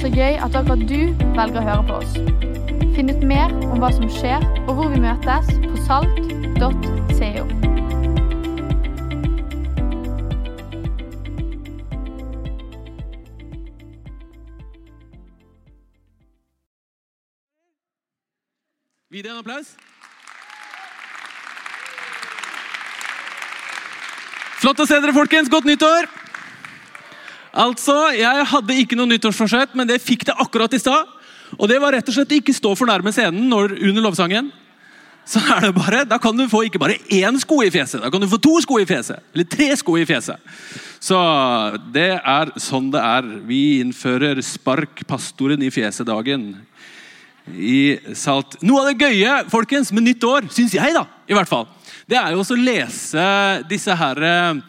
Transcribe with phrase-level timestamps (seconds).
[0.00, 2.14] Så gøy at akkurat du velger å høre på oss.
[2.96, 7.44] Finn ut mer om hva som skjer, og hvor vi møtes på salt.co.
[19.10, 19.74] Gi det en applaus.
[24.64, 25.52] Flott å se dere, folkens.
[25.52, 26.19] Godt nyttår!
[27.50, 31.08] Altså, Jeg hadde ikke noe nyttårsforsett, men det fikk det akkurat i stad.
[31.58, 34.52] Og det var rett og slett ikke stå for nærme scenen når, under lovsangen.
[35.26, 38.10] Så er det bare, Da kan du få ikke bare én sko i fjeset, da
[38.10, 39.20] kan du få to sko i fjeset.
[39.34, 40.38] Eller tre sko i fjeset.
[41.02, 41.18] Så
[41.92, 43.28] det er sånn det er.
[43.46, 46.52] Vi innfører spark pastoren i fjeset-dagen
[47.50, 48.58] i Salt.
[48.62, 51.66] Noe av det gøye folkens, med nytt år, syns jeg, da, i hvert fall,
[52.10, 53.24] det er jo også å lese
[53.70, 54.60] disse her eh,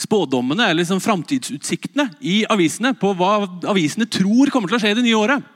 [0.00, 3.34] spådommene eller liksom framtidsutsiktene i avisene på hva
[3.70, 5.50] avisene tror kommer til å skje i det nye året.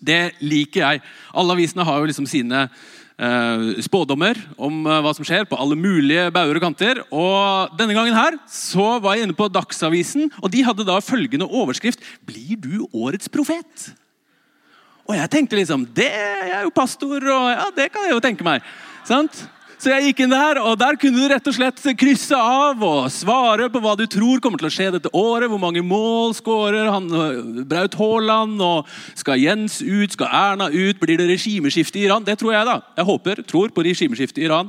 [0.00, 1.04] Det liker jeg.
[1.36, 5.76] Alle avisene har jo liksom sine eh, spådommer om eh, hva som skjer på alle
[5.78, 7.02] mulige bauger og kanter.
[7.12, 11.48] Og Denne gangen her så var jeg inne på Dagsavisen, og de hadde da følgende
[11.48, 13.90] overskrift Blir du årets profet?
[15.10, 18.24] Og jeg tenkte liksom det, Jeg er jo pastor, og ja, det kan jeg jo
[18.24, 18.64] tenke meg.
[19.08, 19.44] Sant?
[19.80, 23.06] Så jeg gikk inn der, og der kunne du rett og slett krysse av og
[23.08, 25.48] svare på hva du tror kommer til å skje dette året.
[25.48, 27.06] Hvor mange mål skårer han
[27.64, 28.58] Braut Haaland?
[28.60, 30.12] og Skal Jens ut?
[30.12, 30.98] Skal Erna ut?
[31.00, 32.26] Blir det regimeskifte i Iran?
[32.26, 32.74] Det tror jeg, da.
[32.98, 34.68] Jeg håper, tror på regimeskifte i Iran.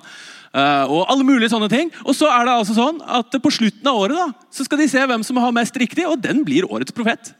[0.55, 1.91] Uh, og alle mulige sånne ting.
[2.05, 4.87] Og så er det altså sånn at på slutten av året da, så skal de
[4.93, 7.33] se hvem som har mest riktig, og den blir årets profet.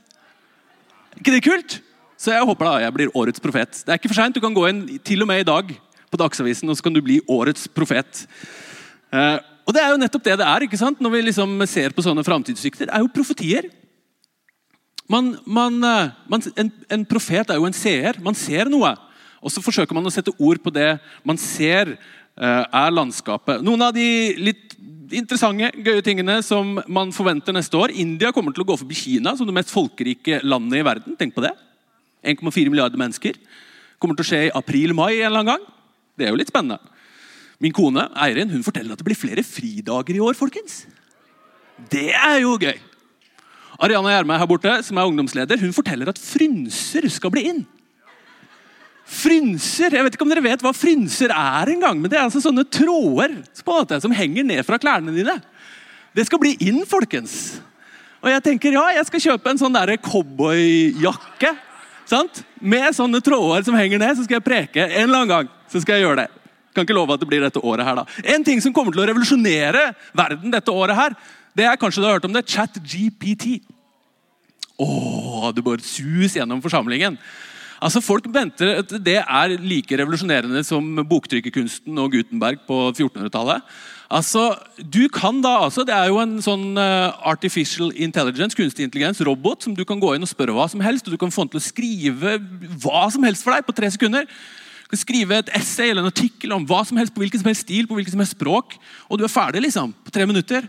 [1.21, 1.77] ikke det kult?
[2.19, 3.79] Så jeg håper da jeg blir årets profet.
[3.79, 4.35] Det er ikke for seint.
[4.35, 5.71] Du kan gå inn til og med i dag
[6.11, 8.25] på Dagsavisen, og så kan du bli årets profet.
[9.11, 10.99] Eh, og det er jo nettopp det det er ikke sant?
[10.99, 12.89] når vi liksom ser på sånne framtidsutsikter.
[12.89, 13.69] Det er jo profetier.
[15.11, 18.19] Man, man, eh, man, en, en, profet er jo en seer.
[18.23, 18.93] Man ser noe.
[19.41, 20.93] Og så forsøker man å sette ord på det
[21.27, 23.63] man ser eh, er landskapet.
[23.65, 24.05] Noen av de
[24.39, 24.77] litt
[25.11, 27.91] interessante, gøye tingene som man forventer neste år.
[27.99, 31.17] India kommer til å gå forbi Kina som det mest folkerike landet i verden.
[31.19, 31.51] Tenk på det.
[32.23, 33.39] 1,4 milliarder mennesker.
[34.01, 35.69] Kommer til å skje i april-mai en eller annen gang.
[36.21, 36.77] Det er jo litt spennende.
[37.61, 40.37] Min kone Eirin hun forteller at det blir flere fridager i år.
[40.37, 40.85] folkens.
[41.89, 42.77] Det er jo gøy!
[43.81, 47.63] Ariana Gjerme her borte, som er ungdomsleder, hun forteller at frynser skal bli inn.
[49.11, 52.43] Frynser, Jeg vet ikke om dere vet hva frynser er engang, men det er altså
[52.43, 55.39] sånne tråder på en måte, som henger ned fra klærne dine.
[56.13, 57.57] Det skal bli inn, folkens.
[58.21, 61.55] Og jeg tenker ja, jeg skal kjøpe en sånn cowboyjakke
[62.11, 62.41] Sant?
[62.59, 65.51] Med sånne tråder som henger ned, så skal jeg preke en eller annen gang.
[65.71, 66.29] Så skal jeg gjøre det.
[66.75, 68.07] Kan ikke love at det blir dette året her da.
[68.35, 71.15] En ting som kommer til å revolusjonere verden dette året, her,
[71.57, 73.59] det er kanskje du har hørt om det, ChatGPT.
[74.81, 77.17] Åh, du bare sus gjennom forsamlingen.
[77.81, 83.65] Altså Folk venter at det er like revolusjonerende som boktrykkerkunsten og Gutenberg på 1400-tallet.
[84.11, 89.21] Altså, du kan da, altså, Det er jo en sånn uh, artificial intelligence, kunstig intelligens,
[89.23, 91.45] robot, som du kan gå inn og spørre hva som helst, og du kan få
[91.45, 92.35] den til å skrive
[92.83, 94.27] hva som helst for deg på tre sekunder.
[94.91, 97.63] Du skrive et essay eller en artikkel om hva som helst, på hvilken som helst
[97.63, 98.75] stil, på hvilken som helst språk,
[99.07, 100.67] og du er ferdig liksom, på tre minutter.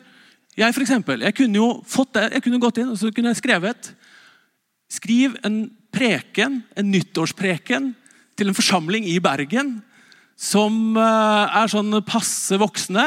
[0.59, 3.33] Jeg for eksempel, jeg kunne jo fått det, jeg kunne gått inn og så kunne
[3.33, 3.95] jeg skrevet
[4.93, 7.87] Skriv en preken, en nyttårspreken
[8.37, 9.79] til en forsamling i Bergen
[10.37, 13.07] som eh, er sånn passe voksne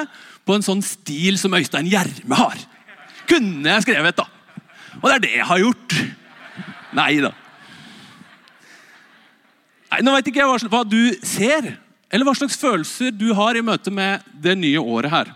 [0.49, 2.57] på en sånn stil som Øystein Gjerme har.
[3.29, 4.25] Kunne jeg skrevet, da.
[4.97, 5.97] Og det er det jeg har gjort.
[6.97, 7.35] Nei da.
[9.95, 11.69] Nei, Nå veit ikke jeg hva du ser,
[12.11, 15.29] eller hva slags følelser du har i møte med det nye året her.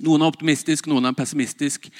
[0.00, 1.90] Noen er optimistisk, noen er pessimistisk.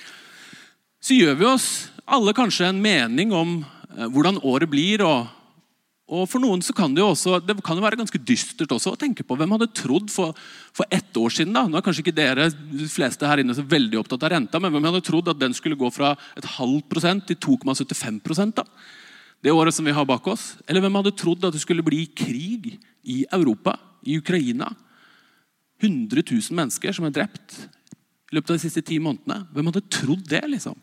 [1.04, 1.66] Så gjør vi oss
[2.08, 5.26] alle kanskje en mening om eh, hvordan året blir, og
[6.06, 8.92] og For noen så kan det jo også, det kan jo være ganske dystert også
[8.92, 9.34] å tenke på.
[9.34, 10.36] Hvem hadde trodd for,
[10.70, 13.64] for ett år siden da, nå er kanskje ikke dere de fleste her inne så
[13.66, 16.86] veldig opptatt av renta, men hvem hadde trodd at den skulle gå fra et halvt
[16.92, 18.62] prosent til 2,75 da?
[19.46, 20.56] Det året som vi har bak oss.
[20.66, 22.72] Eller hvem hadde trodd at det skulle bli krig
[23.06, 24.72] i Europa, i Ukraina?
[25.78, 27.54] 100 000 mennesker som er drept
[28.26, 29.44] i løpet av de siste ti månedene.
[29.54, 30.42] Hvem hadde trodd det?
[30.50, 30.74] liksom?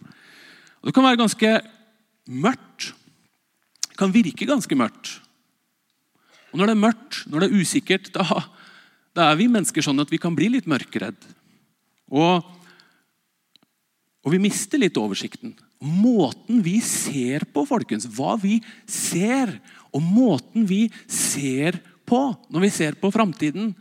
[0.80, 1.52] Og Det kan være ganske
[2.32, 2.94] mørkt
[3.90, 5.20] Det kan virke ganske mørkt.
[6.54, 8.24] Og Når det er mørkt, når det er usikkert, da,
[9.14, 11.20] da er vi mennesker sånn at vi kan bli litt mørkeredd.
[12.14, 12.48] Og,
[14.24, 15.52] og vi mister litt oversikten.
[15.84, 19.52] Måten vi ser på, folkens, hva vi ser,
[19.92, 22.22] og måten vi ser på
[22.52, 23.74] når vi ser på framtiden,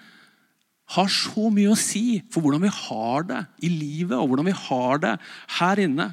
[0.92, 4.58] har så mye å si for hvordan vi har det i livet og hvordan vi
[4.66, 5.14] har det
[5.60, 6.10] her inne.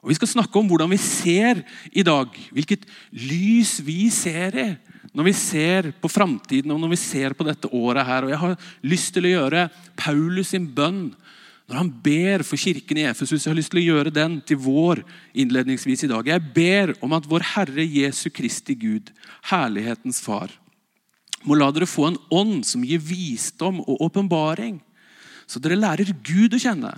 [0.00, 1.60] Og Vi skal snakke om hvordan vi ser
[1.92, 2.32] i dag.
[2.56, 4.70] Hvilket lys vi ser i
[5.10, 8.06] når vi ser på framtiden og når vi ser på dette året.
[8.06, 8.24] her.
[8.24, 11.10] Og Jeg har lyst til å gjøre Paulus sin bønn
[11.70, 13.44] når han ber for kirken i Efesus.
[13.44, 15.04] Jeg har lyst til å gjøre den til vår
[15.38, 16.26] innledningsvis i dag.
[16.26, 19.12] Jeg ber om at vår Herre Jesu Kristi Gud,
[19.52, 20.50] herlighetens Far,
[21.46, 24.80] må la dere få en ånd som gir visdom og åpenbaring,
[25.46, 26.90] så dere lærer Gud å kjenne.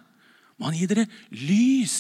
[0.57, 1.97] Må han gi dere lys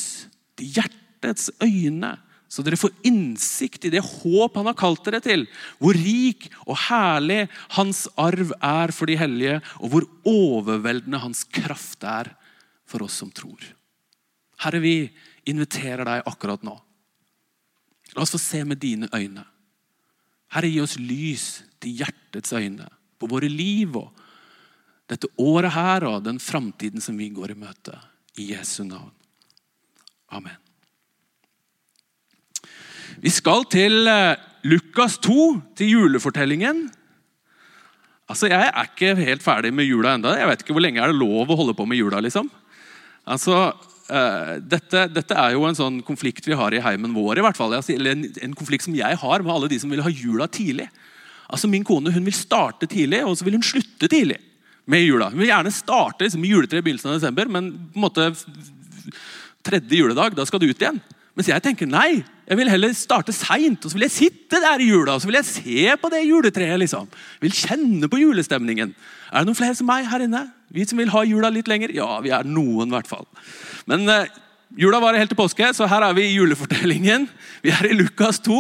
[0.57, 2.17] til hjertets øyne,
[2.49, 5.45] så dere får innsikt i det håp han har kalt dere til.
[5.77, 7.47] Hvor rik og herlig
[7.77, 12.33] hans arv er for de hellige, og hvor overveldende hans kraft er
[12.93, 13.65] for oss som tror.
[14.63, 14.97] Herre, vi
[15.49, 16.77] inviterer deg akkurat nå.
[18.13, 19.45] La oss få se med dine øyne.
[20.53, 21.47] Herre, gi oss lys
[21.81, 24.11] til hjertets øyne på våre liv og
[25.11, 27.97] dette året her og den framtiden som vi går i møte.
[28.41, 29.13] I Jesu navn.
[30.33, 30.57] Amen.
[33.21, 36.87] Vi skal til eh, Lukas 2, til julefortellingen.
[38.31, 40.33] Altså, Jeg er ikke helt ferdig med jula enda.
[40.39, 42.23] Jeg vet ikke Hvor lenge er det lov å holde på med jula?
[42.25, 42.49] liksom?
[43.29, 43.57] Altså,
[44.11, 47.39] uh, dette, dette, er jo en sånn konflikt vi har i heimen vår.
[47.39, 47.75] i hvert fall.
[47.79, 50.89] Eller en, en, konflikt som jeg har med alle de som vil ha jula tidlig.
[51.49, 54.41] Altså, Min kone hun vil starte tidlig, og så vil hun slutte tidlig
[54.91, 55.31] med jula.
[55.31, 58.31] Hun vil gjerne starte liksom, med juletreet i begynnelsen av desember, men på en måte
[59.63, 60.99] tredje juledag, da skal du ut igjen.
[61.33, 63.81] Mens jeg tenker nei, jeg vil heller starte seint.
[63.81, 66.23] Og så vil jeg sitte der i jula og så vil jeg se på det
[66.27, 66.79] juletreet.
[66.83, 67.09] liksom.
[67.09, 68.93] Jeg vil kjenne på julestemningen.
[69.33, 70.45] Er det noen flere som meg her inne?
[70.73, 71.95] Vi som vil ha jula litt lenger?
[71.97, 73.25] Ja, vi er noen, i hvert fall.
[73.89, 74.29] Men eh,
[74.77, 77.25] jula varer helt til påske, så her er vi i julefortellingen.
[77.65, 78.59] Vi er i Lukas 2.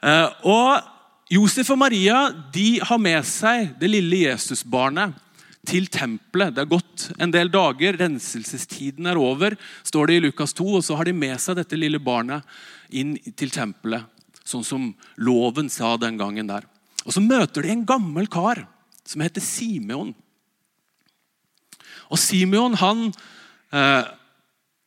[0.00, 0.88] Uh, eh, og
[1.30, 5.12] Josef og Maria de har med seg det lille Jesusbarnet
[5.70, 6.54] til tempelet.
[6.54, 9.56] Det har gått en del dager, renselsestiden er over,
[9.86, 10.66] står det i Lukas 2.
[10.80, 12.46] Og så har de med seg dette lille barnet
[12.90, 14.08] inn til tempelet,
[14.42, 14.90] sånn som
[15.22, 16.66] loven sa den gangen der.
[17.06, 18.66] Og Så møter de en gammel kar
[19.06, 20.12] som heter Simeon.
[22.10, 23.12] Og Simeon han,
[23.72, 24.04] eh,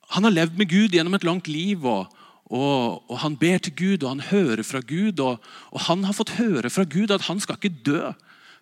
[0.09, 1.85] han har levd med Gud gjennom et langt liv.
[1.85, 2.11] og,
[2.51, 5.19] og, og Han ber til Gud, og han hører fra Gud.
[5.19, 5.39] Og,
[5.71, 8.11] og han har fått høre fra Gud at han skal ikke dø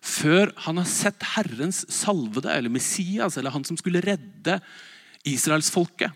[0.02, 4.58] før han har sett Herrens salvede, eller Messias, eller han som skulle redde
[5.28, 6.10] israelsfolket.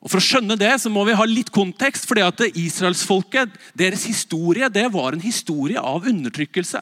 [0.00, 2.06] Og For å skjønne det så må vi ha litt kontekst.
[2.08, 6.80] fordi at Israelsfolket, deres historie, det var en historie av undertrykkelse.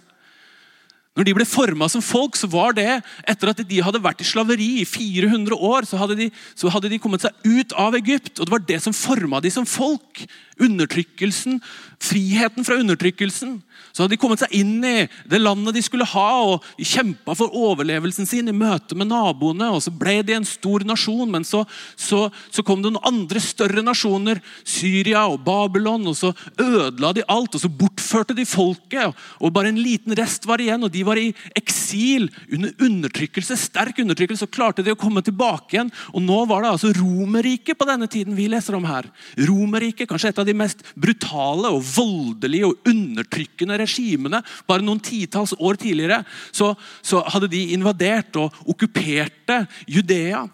[1.19, 4.29] Når de ble forma som folk, så var det etter at de hadde vært i
[4.29, 5.83] slaveri i 400 år.
[5.83, 8.79] Så hadde, de, så hadde de kommet seg ut av Egypt, og det var det
[8.85, 10.23] som forma de som folk.
[10.63, 11.59] Undertrykkelsen,
[11.99, 13.59] friheten fra undertrykkelsen.
[13.93, 17.55] Så hadde de kommet seg inn i det landet de skulle ha, og kjempa for
[17.57, 19.71] overlevelsen sin i møte med naboene.
[19.75, 21.65] og Så ble de en stor nasjon, men så,
[21.97, 27.27] så, så, kom det noen andre større nasjoner, Syria og Babylon, og så ødela de
[27.29, 27.57] alt.
[27.57, 30.85] og Så bortførte de folket, og bare en liten rest var igjen.
[30.85, 34.47] og De var i eksil under undertrykkelse, sterk undertrykkelse.
[34.47, 35.93] Så klarte de å komme tilbake igjen.
[36.15, 39.09] Og nå var det altså Romerriket på denne tiden vi leser om her.
[39.49, 45.55] Romerriket, kanskje et av de mest brutale og voldelige og undertrykkende regimene bare noen titalls
[45.59, 46.23] år tidligere
[46.53, 46.73] så,
[47.03, 50.45] så hadde de invadert og okkuperte Judea.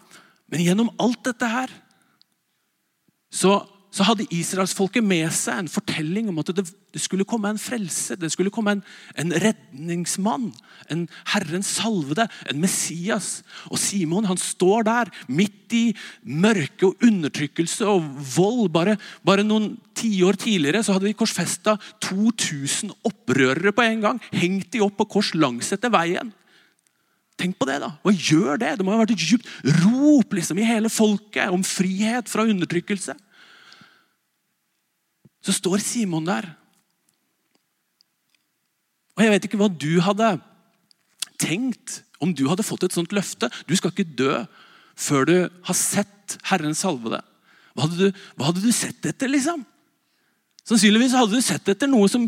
[0.51, 1.73] Men gjennom alt dette her
[3.35, 3.59] så
[3.95, 6.65] så hadde israelsfolket med seg en fortelling om at det,
[6.99, 8.17] skulle komme en frelse.
[8.19, 8.81] Det skulle komme en,
[9.19, 10.49] en, redningsmann,
[10.91, 13.39] en Herrens salvede, en Messias.
[13.71, 15.85] Og Simon han står der midt i
[16.23, 18.03] mørke og undertrykkelse og
[18.35, 18.69] vold.
[18.75, 18.97] Bare,
[19.27, 24.23] bare noen tiår tidligere så hadde de korsfesta 2000 opprørere på en gang.
[24.35, 26.33] Hengt de opp på kors langs etter veien.
[27.39, 27.93] Tenk på det, da.
[28.03, 28.77] Hva gjør det?
[28.79, 29.47] Det må ha vært et djupt
[29.83, 33.15] rop liksom, i hele folket om frihet fra undertrykkelse
[35.45, 36.47] så står Simon der.
[39.15, 40.33] Og Jeg vet ikke hva du hadde
[41.39, 43.51] tenkt om du hadde fått et sånt løfte.
[43.67, 44.41] Du skal ikke dø
[44.95, 45.35] før du
[45.67, 47.31] har sett Herren salve deg.
[47.75, 49.65] Hva hadde du, hva hadde du sett etter, liksom?
[50.65, 52.25] Sannsynligvis hadde du sett etter noe som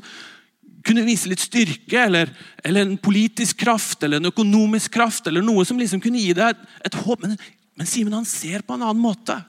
[0.87, 2.29] kunne vise litt styrke, eller,
[2.63, 6.53] eller, en politisk kraft eller en økonomisk kraft, eller noe som liksom kunne gi deg
[6.53, 7.23] et, et håp.
[7.23, 7.35] Men,
[7.79, 9.39] men Simen ser på en annen måte.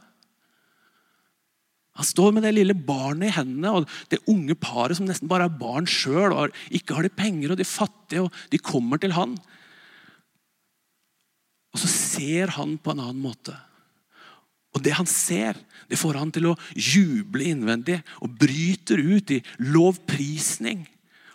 [2.09, 5.61] Står med det lille barnet i hendene og det unge paret som nesten bare er
[5.61, 6.35] barn sjøl.
[6.75, 9.37] Ikke har de penger, og de fattige, og de kommer til han.
[11.75, 13.57] Og så ser han på en annen måte.
[14.77, 15.57] Og Det han ser,
[15.89, 20.85] det får han til å juble innvendig og bryter ut i lovprisning.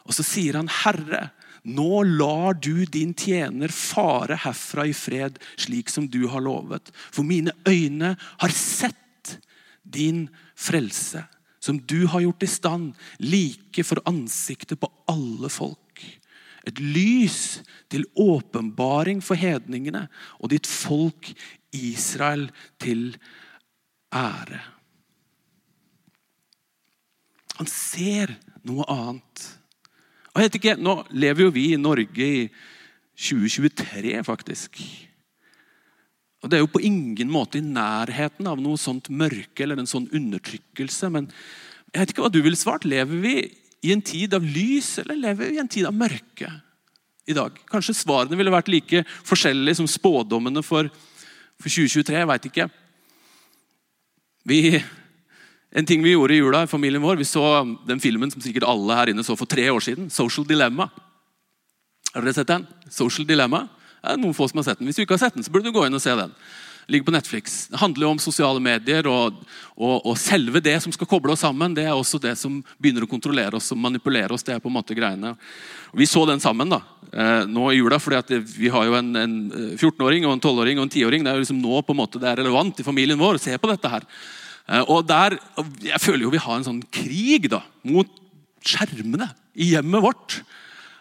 [0.05, 1.31] Og så sier han, 'Herre,
[1.63, 7.23] nå lar du din tjener fare herfra i fred, slik som du har lovet.' For
[7.23, 9.39] mine øyne har sett
[9.83, 11.23] din frelse,
[11.63, 15.79] som du har gjort i stand, like for ansiktet på alle folk.
[16.67, 20.05] Et lys til åpenbaring for hedningene
[20.39, 21.33] og ditt folk
[21.75, 22.47] Israel
[22.79, 23.11] til
[24.13, 24.61] ære.
[27.59, 28.33] Han ser
[28.65, 29.47] noe annet.
[30.33, 32.45] Og jeg vet ikke, Nå lever jo vi i Norge i
[33.13, 34.79] 2023, faktisk.
[36.43, 39.87] Og Det er jo på ingen måte i nærheten av noe sånt mørke eller en
[39.87, 41.07] sånn undertrykkelse.
[41.15, 41.29] Men
[41.93, 42.83] jeg vet ikke hva du ville svart.
[42.83, 43.35] Lever vi
[43.87, 46.49] i en tid av lys, eller lever vi i en tid av mørke
[47.31, 47.55] i dag?
[47.71, 50.89] Kanskje svarene ville vært like forskjellige som spådommene for,
[51.61, 52.19] for 2023.
[52.19, 52.67] Jeg veit ikke.
[54.51, 54.59] Vi,
[55.71, 58.67] en ting vi gjorde i jula i familien vår, vi så den filmen som sikkert
[58.67, 60.11] alle her inne så for tre år siden.
[60.11, 60.89] 'Social Dilemma'.
[62.13, 62.67] Har dere sett den?
[62.91, 63.63] Social Dilemma.
[64.03, 64.89] Det er noen få som har sett den.
[64.89, 66.33] Hvis du ikke har sett den, så burde du gå inn og se den.
[66.91, 67.53] Ligger på Netflix.
[67.71, 69.37] Det handler jo om sosiale medier, og,
[69.77, 73.05] og, og, selve det som skal koble oss sammen, det er også det som begynner
[73.05, 74.43] å kontrollere oss og manipulere oss.
[74.43, 75.31] det er på en måte greiene.
[75.95, 76.81] Vi så den sammen da,
[77.13, 79.37] eh, nå i jula, fordi vi har jo en, en
[79.77, 81.23] 14-åring, og en 12-åring og en 10-åring.
[81.23, 83.43] Det er jo liksom nå på en måte det er relevant i familien vår å
[83.45, 84.09] se på dette her.
[84.67, 85.37] Eh, og der,
[85.87, 88.11] Jeg føler jo vi har en sånn krig da, mot
[88.59, 90.41] skjermene i hjemmet vårt.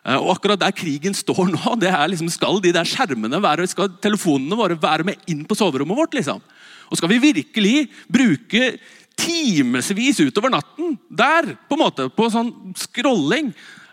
[0.02, 3.68] Eh, og akkurat der krigen står nå, det er liksom, skal de der skjermene være,
[3.70, 6.18] skal telefonene våre være med inn på soverommet vårt.
[6.18, 6.42] liksom.
[6.90, 7.76] Og skal vi virkelig
[8.10, 8.74] bruke
[9.18, 13.52] timevis utover natten der, på en måte, på sånn scrolling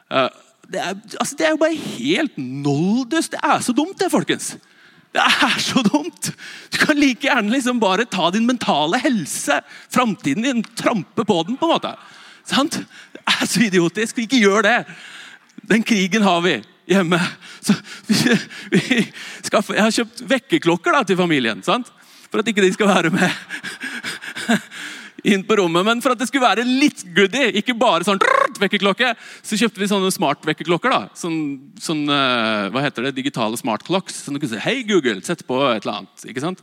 [0.09, 0.29] eh,
[0.69, 3.31] det er, altså, det er jo bare helt noldus.
[3.33, 4.51] Det er så dumt, det, folkens.
[5.09, 6.29] Det er så dumt!
[6.69, 11.57] Du kan like gjerne liksom bare ta din mentale helse, framtiden din, trampe på den.
[11.57, 11.95] på en måte.
[12.45, 12.77] Sant?
[13.15, 14.21] Det er så idiotisk.
[14.21, 14.77] Ikke gjør det.
[15.67, 17.19] Den krigen har vi hjemme.
[18.07, 18.15] Vi,
[18.73, 19.01] vi
[19.45, 21.59] skal, jeg har kjøpt vekkerklokker til familien.
[21.65, 21.91] Sant?
[22.29, 23.29] For at ikke de skal være med
[25.27, 25.85] inn på rommet.
[25.85, 28.21] Men for at det skulle være litt goody, ikke bare sånn
[28.59, 29.13] vekkerklokke,
[29.45, 31.11] så kjøpte vi sånne smart-vekkerklokker.
[31.19, 31.39] Sånn,
[31.81, 34.23] sånn, eh, hva heter det, Digitale smartclocks.
[34.25, 36.25] Sånn du kunne si 'Hei, Google, sett på et eller annet'.
[36.25, 36.61] ikke sant?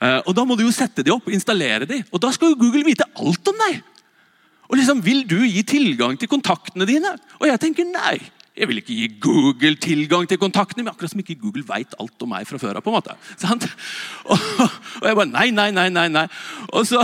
[0.00, 2.04] Eh, og Da må du jo sette de opp, installere de.
[2.12, 3.82] Og da skal jo Google vite alt om deg!
[4.68, 7.16] Og liksom, Vil du gi tilgang til kontaktene dine?
[7.40, 8.18] Og jeg tenker nei.
[8.56, 12.24] Jeg vil ikke gi Google tilgang til kontaktene men akkurat som ikke Google vet alt
[12.24, 12.84] om meg fra før av.
[12.84, 13.12] på en måte.
[14.32, 14.38] Og,
[15.02, 15.90] og, jeg bare nei, nei, nei.
[15.92, 16.24] nei, nei.
[16.72, 17.02] Og så,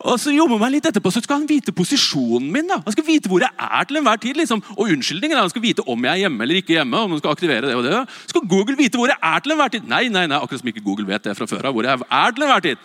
[0.00, 2.66] og så jobber meg litt etterpå, så skal han vite posisjonen min.
[2.70, 2.80] da.
[2.86, 4.40] Han skal vite hvor jeg er til enhver tid.
[4.40, 4.64] liksom.
[4.78, 6.96] Og unnskyldningen Han skal vite om jeg er hjemme eller ikke hjemme.
[6.96, 8.02] om han skal aktivere det og det.
[8.32, 9.88] Skal Google vite hvor jeg er til enhver tid?
[9.88, 11.76] Nei, nei, nei, akkurat som ikke Google vet det fra før av.
[11.76, 12.76] hvor jeg er til enhver tid.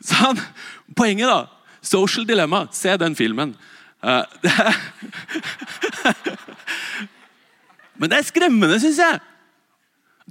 [0.00, 0.36] Så
[0.96, 2.66] Poenget, da Social Dilemma.
[2.72, 3.56] Se den filmen.
[4.00, 4.24] Uh,
[8.00, 9.18] Men det er skremmende, syns jeg.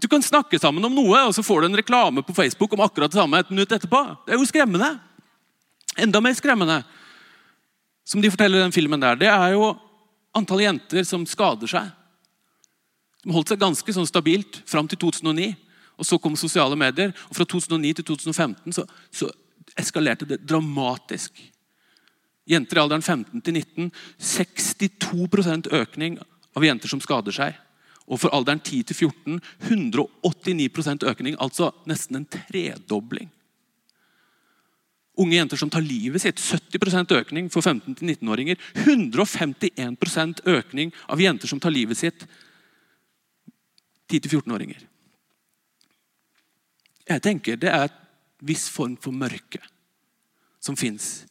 [0.02, 2.82] Du kan snakke sammen om noe, og så får du en reklame på Facebook om
[2.82, 4.00] akkurat det samme et minutt etterpå.
[4.26, 4.90] Det er jo skremmende.
[6.02, 6.80] Enda mer skremmende,
[8.08, 9.74] som de forteller i den filmen der, det er jo
[10.34, 11.90] antall jenter som skader seg.
[13.26, 15.52] De holdt seg ganske sånn stabilt fram til 2009.
[16.00, 19.28] Og Så kom sosiale medier, og fra 2009 til 2015 så, så
[19.78, 21.36] eskalerte det dramatisk.
[22.50, 26.18] Jenter i alderen 15 til 19 62% økning
[26.58, 27.58] av jenter som skader seg.
[28.10, 33.30] Og for alderen 10 til 14 189% økning, altså nesten en tredobling.
[35.20, 36.40] Unge jenter som tar livet sitt.
[36.40, 38.60] 70% økning for 15 til 19-åringer.
[38.88, 42.24] 151% økning av jenter som tar livet sitt.
[44.10, 44.86] 10 til 14-åringer.
[47.10, 47.98] Jeg tenker det er et
[48.46, 49.62] viss form for mørke
[50.60, 51.26] som fins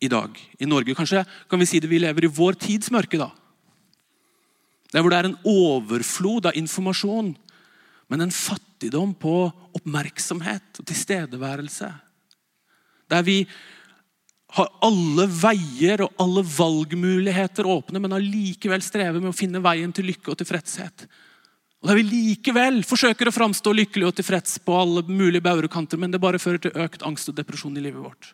[0.00, 0.96] i dag i Norge.
[0.96, 3.18] Kanskje kan vi si det vi lever i vår tids mørke.
[3.20, 3.30] da.
[4.92, 7.34] Der hvor det er en overflod av informasjon,
[8.08, 9.36] men en fattigdom på
[9.74, 11.88] oppmerksomhet og tilstedeværelse.
[13.10, 13.44] Der vi
[14.54, 20.06] har alle veier og alle valgmuligheter åpne, men allikevel strever med å finne veien til
[20.12, 21.08] lykke og tilfredshet.
[21.84, 26.14] Og da vi likevel forsøker å framstå lykkelig og tilfreds på alle mulige baurekanter, men
[26.14, 28.30] det bare fører til økt angst og depresjon i livet vårt.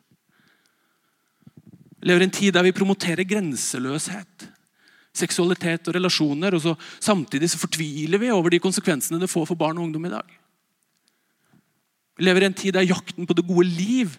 [1.99, 4.47] Vi lever i en tid der vi promoterer grenseløshet
[5.17, 6.55] seksualitet og relasjoner.
[6.55, 10.07] og så, Samtidig så fortviler vi over de konsekvensene det får for barn og ungdom
[10.07, 10.39] i dag.
[12.17, 14.17] Vi lever i en tid der jakten på det gode liv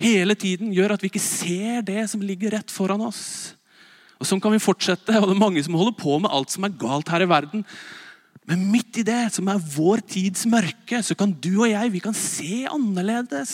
[0.00, 3.54] hele tiden gjør at vi ikke ser det som ligger rett foran oss.
[4.20, 6.64] Og Sånn kan vi fortsette, og det er mange som holder på med alt som
[6.64, 7.64] er galt her i verden.
[8.50, 12.00] Men midt i det, som er vår tids mørke, så kan du og jeg vi
[12.02, 13.52] kan se annerledes.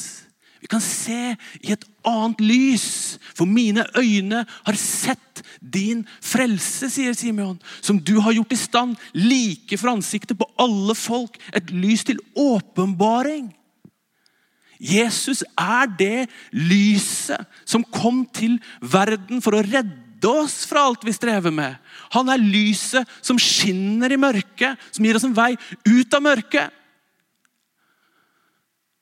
[0.63, 2.87] Vi kan se i et annet lys,
[3.37, 8.97] for mine øyne har sett din frelse, sier Simeon, som du har gjort i stand,
[9.13, 13.53] like for ansiktet på alle folk, et lys til åpenbaring.
[14.81, 16.27] Jesus er det
[16.57, 21.77] lyset som kom til verden for å redde oss fra alt vi strever med.
[22.15, 25.53] Han er lyset som skinner i mørket, som gir oss en vei
[25.85, 26.73] ut av mørket.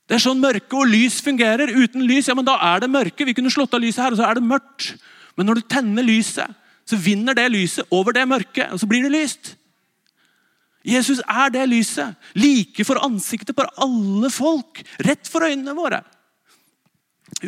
[0.05, 1.71] Det er sånn mørke og lys fungerer.
[1.73, 3.25] Uten lys ja, men da er det mørke.
[3.25, 4.91] Vi kunne slått av lyset her, og så er det mørkt.
[5.39, 6.51] Men når du tenner lyset,
[6.85, 9.55] så vinner det lyset over det mørket, og så blir det lyst.
[10.85, 12.13] Jesus er det lyset.
[12.37, 14.83] Like for ansiktet på alle folk.
[15.07, 16.03] Rett for øynene våre.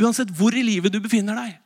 [0.00, 1.58] Uansett hvor i livet du befinner deg.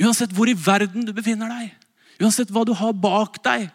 [0.00, 1.74] Uansett hvor i verden du befinner deg.
[2.22, 3.68] Uansett hva du har bak deg.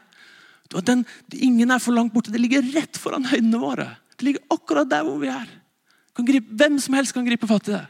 [0.85, 2.33] Den, ingen er for langt borte.
[2.33, 3.87] Det ligger rett foran øynene våre.
[4.17, 5.47] Det ligger akkurat der hvor vi er.
[6.19, 7.85] Gripe, hvem som helst kan gripe fatt i det.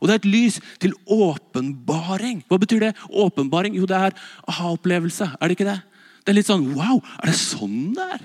[0.00, 2.42] Og det er et lys til åpenbaring.
[2.48, 2.94] Hva betyr det?
[3.08, 3.76] Åpenbaring?
[3.76, 4.16] Jo, det er
[4.48, 5.28] aha-opplevelse.
[5.36, 5.78] Er det ikke det?
[6.24, 8.24] Det er litt sånn Wow, er det sånn det er?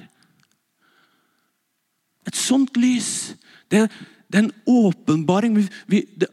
[2.32, 3.12] Et sånt lys.
[3.72, 3.86] Det,
[4.32, 5.56] det er en åpenbaring.
[5.58, 6.30] Vi, vi, det,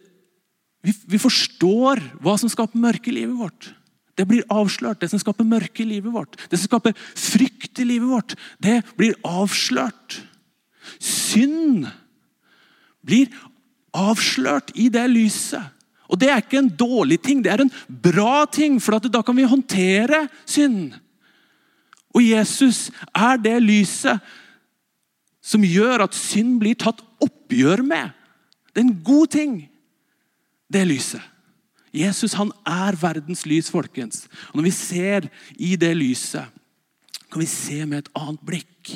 [0.88, 3.70] vi, vi, forstår hva som skaper mørke i livet vårt.
[4.18, 5.00] Det blir avslørt.
[5.02, 8.80] Det som skaper mørke i livet vårt, det som skaper frykt i livet vårt, det
[8.98, 10.20] blir avslørt.
[10.98, 11.86] Synd
[13.04, 13.28] blir
[13.94, 15.74] avslørt i det lyset.
[16.08, 19.36] Og Det er ikke en dårlig ting, det er en bra ting, for da kan
[19.36, 20.94] vi håndtere synd.
[22.16, 24.16] Og Jesus er det lyset
[25.44, 28.16] som gjør at synd blir tatt oppgjør med.
[28.72, 29.52] Det er en god ting,
[30.72, 31.22] det lyset.
[31.94, 34.26] Jesus han er verdens lys, folkens.
[34.52, 36.44] Og Når vi ser i det lyset,
[37.28, 38.92] kan vi se med et annet blikk.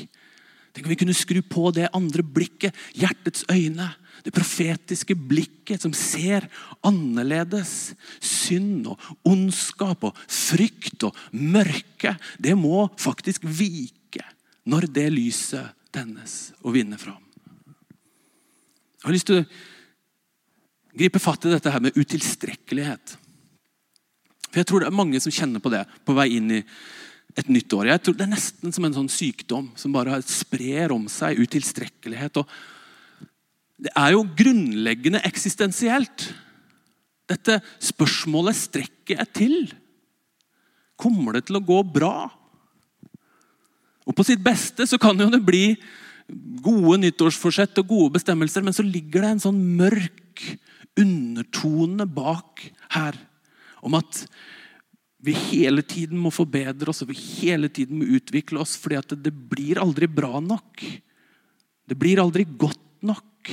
[0.72, 3.90] Tenk om vi kunne skru på det andre blikket, hjertets øyne.
[4.24, 6.46] Det profetiske blikket som ser
[6.84, 7.92] annerledes.
[8.20, 12.14] Synd og ondskap og frykt og mørke.
[12.40, 14.24] Det må faktisk vike
[14.68, 17.20] når det lyset tennes og vinner fram.
[19.02, 19.46] Jeg har lyst til å
[20.96, 23.16] gripe fatt i dette her med utilstrekkelighet.
[24.52, 26.60] For Jeg tror det er mange som kjenner på det på vei inn i
[27.40, 27.88] et nytt år.
[27.88, 32.36] Jeg tror Det er nesten som en sånn sykdom som bare sprer om seg utilstrekkelighet.
[32.36, 32.46] og
[33.80, 36.34] Det er jo grunnleggende eksistensielt.
[37.26, 39.72] Dette spørsmålet strekker jeg til.
[41.00, 42.30] Kommer det til å gå bra?
[44.06, 45.76] Og På sitt beste så kan jo det bli
[46.62, 50.58] gode nyttårsforsett og gode bestemmelser, men så ligger det en sånn mørk
[50.98, 53.16] undertone bak her
[53.82, 54.24] om at
[55.22, 59.14] vi hele tiden må forbedre oss og vi hele tiden må utvikle oss, fordi at
[59.22, 60.82] det blir aldri bra nok.
[61.86, 63.52] Det blir aldri godt nok.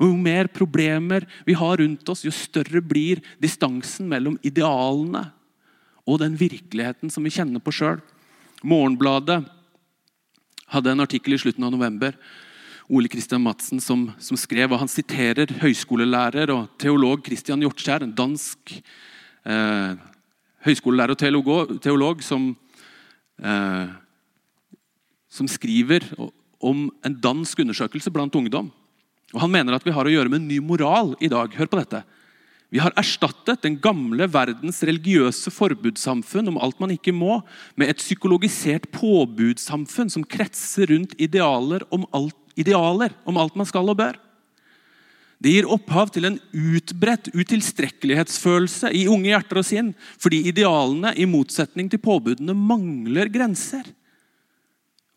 [0.00, 5.28] Og Jo mer problemer vi har rundt oss, jo større blir distansen mellom idealene
[6.08, 8.00] og den virkeligheten som vi kjenner på sjøl.
[8.66, 9.42] Morgenbladet
[10.72, 12.16] hadde en artikkel i slutten av november.
[12.92, 18.12] Ole Kristian Madsen som, som, skrev, og Han siterer høyskolelærer og teolog Christian Hjortskjær, en
[18.12, 18.74] dansk
[19.48, 19.94] eh,
[20.66, 22.50] høyskolelærer og teolog, teolog som,
[23.40, 23.94] eh,
[25.32, 26.04] som skriver
[26.60, 28.68] om en dansk undersøkelse blant ungdom.
[29.32, 31.54] Og Han mener at vi har å gjøre med en ny moral i dag.
[31.56, 32.04] Hør på dette.
[32.72, 37.42] Vi har erstattet den gamle verdens religiøse forbudssamfunn om alt man ikke må,
[37.76, 43.88] med et psykologisert påbudssamfunn som kretser rundt idealer om alt, idealer om alt man skal
[43.88, 44.18] og bør.
[45.42, 49.90] Det gir opphav til en utbredt utilstrekkelighetsfølelse i unge hjerter og sinn,
[50.22, 53.88] fordi idealene, i motsetning til påbudene, mangler grenser.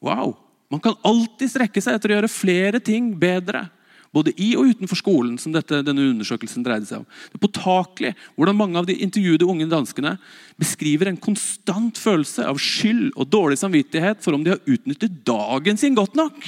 [0.02, 0.34] Wow!
[0.74, 3.68] Man kan alltid strekke seg etter å gjøre flere ting bedre.
[4.16, 7.08] Både i og utenfor skolen, som dette, denne undersøkelsen dreide seg om.
[7.30, 10.16] Det er påtakelig hvordan mange av de intervjuede unge danskene
[10.62, 15.78] beskriver en konstant følelse av skyld og dårlig samvittighet for om de har utnyttet dagen
[15.78, 16.40] sin godt nok.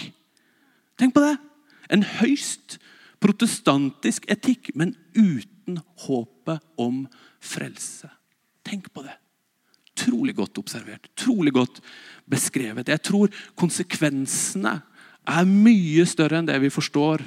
[0.97, 1.36] Tenk på det!
[1.93, 2.77] En høyst
[3.23, 7.05] protestantisk etikk, men uten håpet om
[7.43, 8.10] frelse.
[8.67, 9.15] Tenk på det.
[9.97, 11.79] Trolig godt observert, trolig godt
[12.29, 12.91] beskrevet.
[12.91, 14.75] Jeg tror konsekvensene
[15.27, 17.23] er mye større enn det vi forstår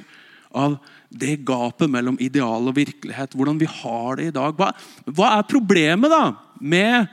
[0.57, 0.77] av
[1.11, 3.35] det gapet mellom ideal og virkelighet.
[3.35, 4.55] Hvordan vi har det i dag.
[4.55, 4.71] Hva,
[5.07, 6.23] hva er problemet da
[6.59, 7.11] med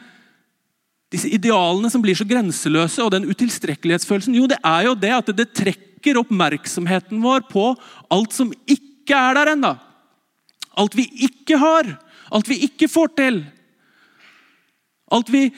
[1.13, 4.37] disse idealene som blir så grenseløse, og den utilstrekkelighetsfølelsen?
[4.37, 7.75] Jo, det er jo det at det trekker oppmerksomheten vår på
[8.11, 9.75] alt som ikke er der ennå.
[10.79, 11.89] Alt vi ikke har.
[12.31, 13.41] Alt vi ikke får til.
[15.11, 15.49] Alt vi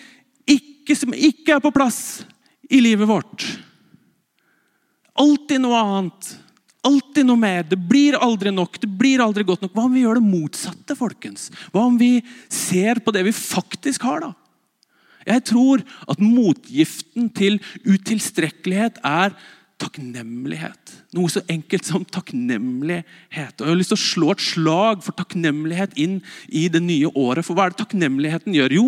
[0.48, 2.22] ikke, som ikke er på plass
[2.70, 3.46] i livet vårt.
[5.20, 6.36] Alltid noe annet
[6.80, 7.64] Alltid noe mer.
[7.68, 8.78] Det blir aldri nok.
[8.80, 9.74] Det blir aldri godt nok.
[9.76, 10.96] Hva om vi gjør det motsatte?
[10.96, 11.50] folkens?
[11.74, 14.24] Hva om vi ser på det vi faktisk har?
[14.24, 14.30] da?
[15.28, 19.36] Jeg tror at motgiften til utilstrekkelighet er
[19.80, 20.92] takknemlighet.
[21.16, 23.56] Noe så enkelt som takknemlighet.
[23.58, 27.10] Og Jeg har lyst til å slå et slag for takknemlighet inn i det nye
[27.14, 27.46] året.
[27.46, 28.76] For hva er det takknemligheten gjør?
[28.76, 28.86] Jo,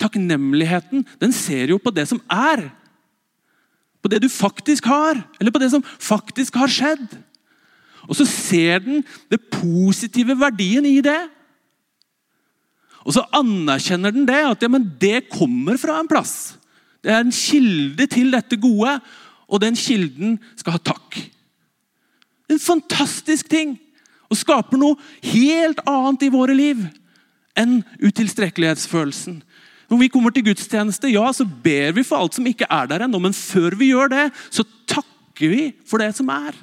[0.00, 2.70] takknemligheten den ser jo på det som er.
[4.00, 7.18] På det du faktisk har, eller på det som faktisk har skjedd.
[8.08, 11.20] Og så ser den det positive verdien i det.
[13.04, 16.56] Og så anerkjenner den det, at ja, det kommer fra en plass.
[17.00, 18.98] Det er en kilde til dette gode,
[19.50, 21.18] og den kilden skal ha takk.
[22.50, 23.76] En fantastisk ting!
[24.30, 24.94] Og skaper noe
[25.26, 26.84] helt annet i våre liv
[27.58, 29.40] enn utilstrekkelighetsfølelsen.
[29.90, 33.08] Når vi kommer til gudstjeneste, ja, så ber vi for alt som ikke er der
[33.08, 33.18] ennå.
[33.18, 36.54] Men før vi gjør det, så takker vi for det som er.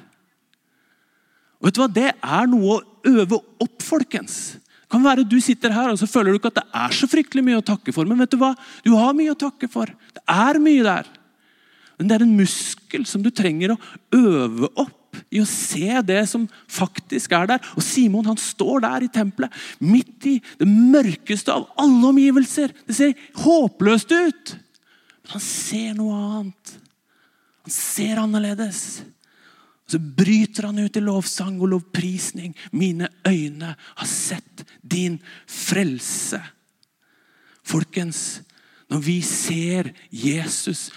[1.60, 1.90] Og vet du hva?
[1.92, 4.56] Det er noe å øve opp, folkens.
[4.56, 7.08] Det kan være du sitter her og så føler du ikke at det er så
[7.10, 8.08] fryktelig mye å takke for.
[8.08, 8.54] Men vet du hva?
[8.86, 9.92] Du har mye å takke for.
[10.16, 11.10] Det er mye der.
[11.98, 13.80] Men det er en muskel som du trenger å
[14.14, 14.94] øve opp
[15.34, 17.70] i å se det som faktisk er der.
[17.76, 22.74] Og Simon han står der i tempelet, midt i det mørkeste av alle omgivelser.
[22.86, 24.54] Det ser håpløst ut,
[25.24, 26.74] men han ser noe annet.
[27.66, 28.82] Han ser annerledes.
[29.88, 32.54] Og Så bryter han ut i lovsang og lovprisning.
[32.72, 36.40] Mine øyne har sett din frelse.
[37.68, 38.40] Folkens,
[38.88, 40.88] når vi ser Jesus,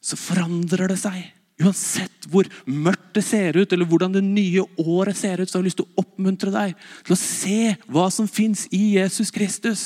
[0.00, 1.20] så forandrer det seg.
[1.60, 5.64] Uansett hvor mørkt det ser ut, eller hvordan det nye året ser ut, så har
[5.64, 7.58] jeg lyst til å oppmuntre deg til å se
[7.92, 9.82] hva som fins i Jesus Kristus.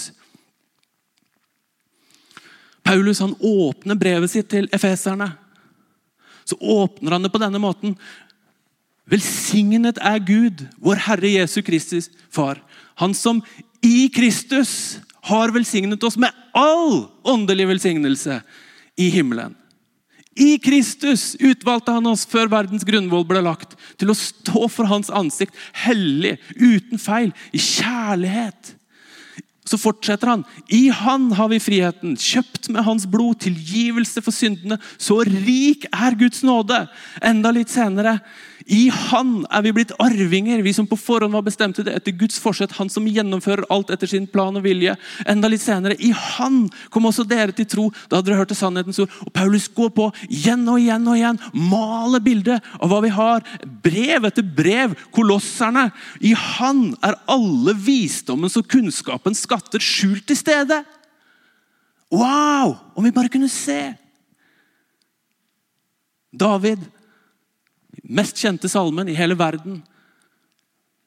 [2.85, 5.33] Paulus han åpner brevet sitt til efeserne.
[6.44, 7.96] Så åpner han det på denne måten.
[9.11, 12.61] Velsignet er Gud, vår Herre Jesu Kristus Far.
[13.00, 13.42] Han som
[13.85, 18.42] i Kristus har velsignet oss med all åndelig velsignelse
[19.00, 19.57] i himmelen.
[20.34, 25.12] I Kristus utvalgte han oss før verdens grunnvoll ble lagt, til å stå for hans
[25.14, 28.74] ansikt, hellig, uten feil, i kjærlighet.
[29.64, 30.42] Så fortsetter han.
[30.68, 34.76] I Han har vi friheten, kjøpt med Hans blod, tilgivelse for syndene.
[35.00, 36.82] Så rik er Guds nåde.
[37.24, 38.18] Enda litt senere.
[38.64, 42.14] I Han er vi blitt arvinger, vi som på forhånd var bestemt til det etter
[42.16, 42.72] Guds forsett.
[42.79, 44.94] Han som gjennomfører alt etter sin plan og vilje.
[45.29, 45.98] Enda litt senere.
[46.00, 49.12] I Han kom også dere til tro da dere hørte sannhetens ord.
[49.27, 51.42] Og Paulus går på igjen og igjen og igjen.
[51.53, 53.44] Maler bildet av hva vi har.
[53.85, 54.96] Brev etter brev.
[55.12, 55.90] Kolosserne.
[56.24, 60.81] I Han er alle visdommens og kunnskapens skatter skjult til stede.
[62.14, 62.79] Wow!
[62.96, 63.92] Om vi bare kunne se.
[66.35, 66.81] David
[68.04, 69.80] mest kjente salmen i hele verden.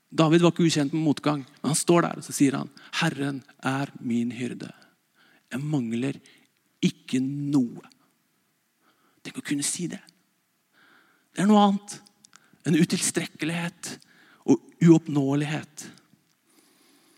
[0.10, 2.70] David var ikke ukjent med motgang, men han står der og så sier han,
[3.02, 4.72] 'Herren er min hyrde.
[5.52, 6.20] Jeg mangler
[6.82, 7.86] ikke noe.'
[9.24, 10.00] Tenk å kunne si det.
[11.36, 12.00] Det er noe annet
[12.66, 14.00] enn utilstrekkelighet
[14.48, 15.90] og uoppnåelighet.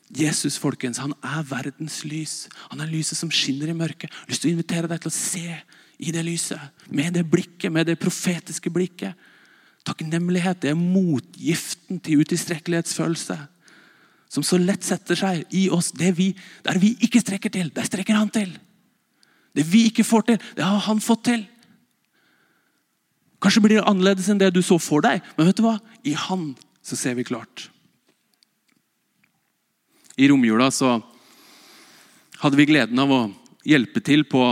[0.09, 2.47] Jesus folkens, han er verdens lys.
[2.71, 4.09] Han er lyset som skinner i mørket.
[4.09, 5.59] Jeg har lyst til å invitere deg til å se
[6.01, 6.81] i det lyset.
[6.89, 9.13] Med det blikket, med det profetiske blikket.
[9.87, 13.37] Takknemlighet er motgiften til utilstrekkelighetsfølelse.
[14.29, 15.91] Som så lett setter seg i oss.
[15.95, 16.31] Det vi,
[16.65, 18.51] der vi ikke strekker til, der strekker han til.
[19.55, 21.47] Det vi ikke får til, det har han fått til.
[23.39, 25.77] Kanskje blir det annerledes enn det du så for deg, men vet du hva?
[26.03, 26.51] i han
[26.83, 27.69] så ser vi klart.
[30.19, 30.97] I romjula så
[32.41, 33.21] hadde vi gleden av å
[33.67, 34.43] hjelpe til på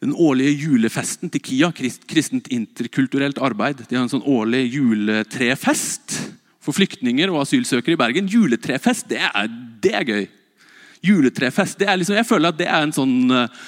[0.00, 1.70] den årlige julefesten til KIA,
[2.08, 3.82] Kristent interkulturelt arbeid.
[3.84, 6.16] De har en sånn årlig juletrefest
[6.64, 8.30] for flyktninger og asylsøkere i Bergen.
[8.30, 9.50] Juletrefest, det er,
[9.84, 10.24] det er gøy.
[11.04, 13.60] Juletrefest, det er liksom, Jeg føler at det er en sånn uh,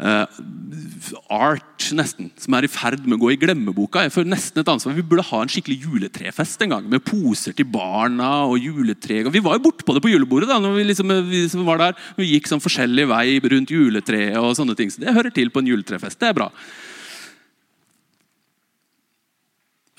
[0.00, 4.04] art nesten, som er i ferd med å gå i glemmeboka.
[4.06, 4.94] Jeg føler nesten et ansvar.
[4.96, 9.22] Vi burde ha en skikkelig juletrefest en gang, med poser til barna og juletre.
[9.32, 11.98] Vi var jo bortpå det på julebordet da når vi, liksom, vi som var der.
[12.16, 14.92] Vi gikk sånn forskjellig vei rundt juletreet og sånne ting.
[14.92, 16.20] Så det hører til på en juletrefest.
[16.22, 16.48] Det er bra.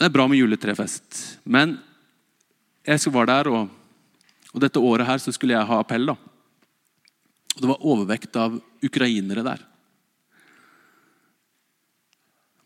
[0.01, 1.23] Det er bra med juletrefest.
[1.45, 1.77] Men
[2.87, 3.69] jeg var der, og,
[4.49, 6.09] og dette året her så skulle jeg ha appell.
[6.09, 6.17] da.
[7.51, 9.67] Og Det var overvekt av ukrainere der.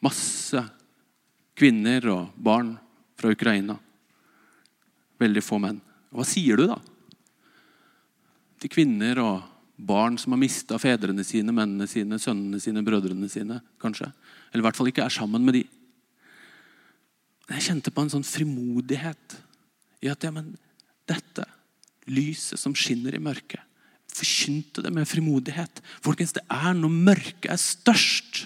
[0.03, 0.61] Masse
[1.55, 2.73] kvinner og barn
[3.15, 3.77] fra Ukraina.
[5.21, 5.79] Veldig få menn.
[6.11, 6.79] Hva sier du da?
[8.59, 9.43] Til kvinner og
[9.75, 14.07] barn som har mista fedrene sine, mennene sine, sønnene sine, brødrene sine, kanskje.
[14.51, 15.63] Eller i hvert fall ikke er sammen med de.
[17.51, 19.37] Jeg kjente på en sånn frimodighet
[20.03, 20.55] i at ja, men
[21.07, 21.45] dette
[22.09, 23.61] lyset som skinner i mørket
[24.15, 25.81] Forkynte det med frimodighet.
[25.99, 28.45] Folkens, Det er når mørket er størst,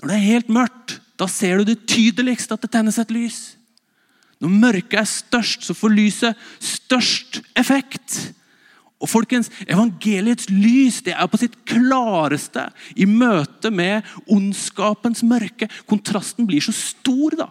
[0.00, 3.56] når det er helt mørkt, da ser du det tydeligst at det tennes et lys.
[4.42, 8.18] Når mørket er størst, så får lyset størst effekt.
[9.00, 15.68] Og folkens, Evangeliets lys det er på sitt klareste i møte med ondskapens mørke.
[15.88, 17.48] Kontrasten blir så stor, da.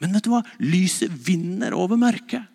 [0.00, 0.42] Men vet du hva?
[0.60, 2.48] Lyset vinner over mørket.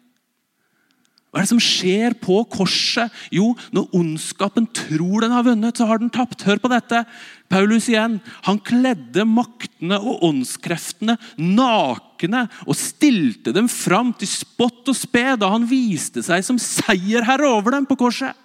[1.27, 3.13] Hva er det som skjer på korset?
[3.33, 6.45] Jo, når ondskapen tror den har vunnet, så har den tapt.
[6.47, 7.03] Hør på dette.
[7.47, 8.17] Paulus igjen.
[8.47, 15.51] Han kledde maktene og åndskreftene nakne og stilte dem fram til spott og spe da
[15.53, 18.35] han viste seg som seierherre over dem på korset.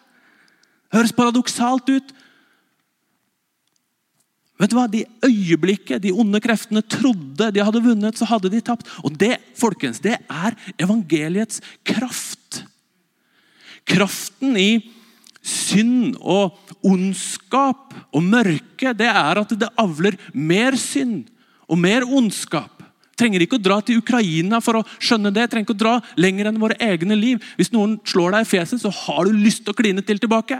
[0.92, 2.14] Høres paradoksalt ut.
[4.62, 4.86] Vet du hva?
[4.86, 8.86] De øyeblikket de onde kreftene trodde de hadde vunnet, så hadde de tapt.
[9.02, 12.62] Og det folkens, det er evangeliets kraft.
[13.88, 14.70] Kraften i
[15.42, 16.55] synd og
[16.87, 21.26] ondskap og mørke det er at det avler mer synd
[21.66, 22.83] og mer ondskap.
[23.18, 25.48] Trenger ikke å dra til Ukraina for å skjønne det.
[25.50, 27.42] Trenger ikke å dra lenger enn våre egne liv.
[27.59, 30.59] Hvis noen slår deg i fjeset, så har du lyst til å kline til tilbake.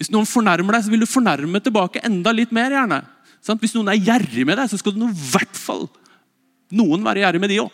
[0.00, 2.70] Hvis noen fornærmer deg, så vil du fornærme tilbake enda litt mer.
[2.72, 3.02] gjerne.
[3.60, 5.88] Hvis noen er gjerrig med deg, så skal du i hvert fall
[6.70, 7.70] noen være gjerrig med de òg.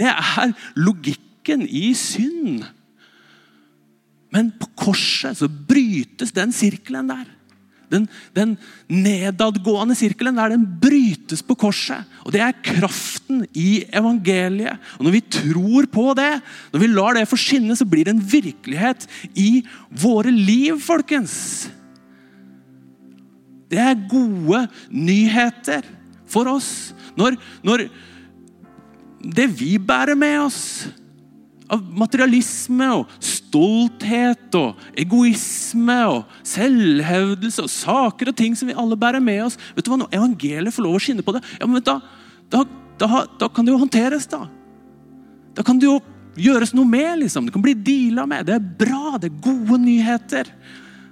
[0.00, 2.64] Det er logikken i synd.
[4.34, 7.28] Men på korset så brytes den sirkelen der.
[7.90, 8.04] Den,
[8.36, 8.52] den,
[8.86, 12.06] nedadgående sirkelen der, den brytes på korset.
[12.22, 14.78] Og Det er kraften i evangeliet.
[14.98, 16.30] Og Når vi tror på det,
[16.70, 21.66] når vi lar det få skinne, så blir det en virkelighet i våre liv, folkens.
[23.70, 25.86] Det er gode nyheter
[26.30, 26.94] for oss.
[27.18, 27.34] Når,
[27.66, 27.88] når
[29.20, 30.62] det vi bærer med oss
[31.70, 38.98] av materialisme og stolthet og egoisme og selvhevdelse og saker og ting som vi alle
[38.98, 39.58] bærer med oss.
[39.76, 42.00] Vet du hva, Når evangeliet får lov å skinne på det, ja, men da,
[42.50, 42.64] da,
[43.00, 44.28] da, da kan det jo håndteres.
[44.30, 44.46] Da
[45.54, 45.98] Da kan det jo
[46.38, 47.18] gjøres noe med.
[47.24, 47.46] liksom.
[47.46, 48.46] Det kan bli deala med.
[48.46, 49.18] Det er bra.
[49.18, 50.50] Det er gode nyheter.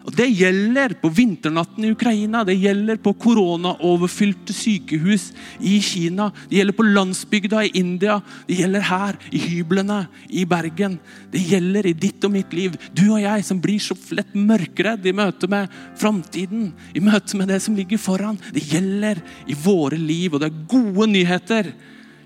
[0.08, 5.26] Og Det gjelder på vinternatten i Ukraina, det gjelder på koronaoverfylte sykehus
[5.60, 8.16] i Kina, det gjelder på landsbygda i India,
[8.48, 9.98] det gjelder her, i hyblene
[10.32, 10.96] i Bergen.
[11.28, 12.78] Det gjelder i ditt og mitt liv.
[12.96, 17.52] Du og jeg som blir så lett mørkredd i møte med framtiden, i møte med
[17.52, 18.40] det som ligger foran.
[18.56, 21.70] Det gjelder i våre liv, og det er gode nyheter.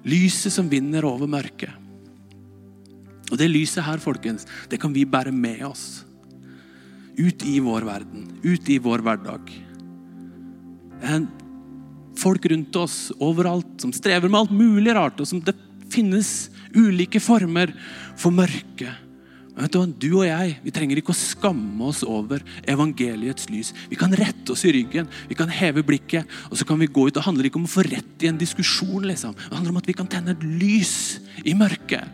[0.06, 1.74] Lyset som vinner over mørket.
[3.32, 6.04] Og Det lyset her, folkens, det kan vi bære med oss
[7.18, 9.52] ut i vår verden, ut i vår hverdag.
[11.02, 11.26] Er
[12.18, 15.56] folk rundt oss overalt som strever med alt mulig rart, og som det
[15.92, 17.72] finnes ulike former
[18.16, 18.92] for mørke.
[19.52, 23.74] Men vet Du du og jeg vi trenger ikke å skamme oss over evangeliets lys.
[23.90, 27.08] Vi kan rette oss i ryggen, vi kan heve blikket, og så kan vi gå
[27.08, 27.14] ut.
[27.14, 29.04] Det handler ikke om å få rett i en diskusjon.
[29.04, 29.34] liksom.
[29.36, 32.08] Det handler om at vi kan tenne et lys i mørket.